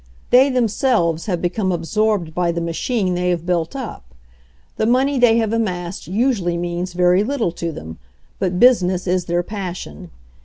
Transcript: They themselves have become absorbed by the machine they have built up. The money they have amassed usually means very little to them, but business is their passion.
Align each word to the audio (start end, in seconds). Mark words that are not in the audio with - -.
They 0.31 0.49
themselves 0.49 1.27
have 1.27 1.43
become 1.43 1.71
absorbed 1.71 2.33
by 2.33 2.51
the 2.51 2.59
machine 2.59 3.13
they 3.13 3.29
have 3.29 3.45
built 3.45 3.75
up. 3.75 4.15
The 4.77 4.87
money 4.87 5.19
they 5.19 5.37
have 5.37 5.53
amassed 5.53 6.07
usually 6.07 6.57
means 6.57 6.93
very 6.93 7.23
little 7.23 7.51
to 7.61 7.71
them, 7.71 7.99
but 8.39 8.59
business 8.59 9.05
is 9.05 9.25
their 9.25 9.43
passion. 9.43 10.09